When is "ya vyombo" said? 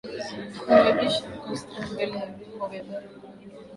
2.21-2.65